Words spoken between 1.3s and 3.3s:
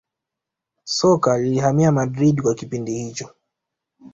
lilihamia madrid kwa kipindi hicho